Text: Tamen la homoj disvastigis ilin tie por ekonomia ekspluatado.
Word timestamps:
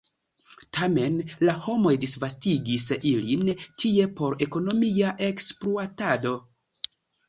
Tamen 0.77 1.19
la 1.49 1.55
homoj 1.65 1.93
disvastigis 2.07 2.87
ilin 3.13 3.55
tie 3.61 4.09
por 4.19 4.41
ekonomia 4.51 5.17
ekspluatado. 5.33 6.39